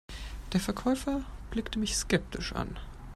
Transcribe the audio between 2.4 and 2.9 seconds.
an.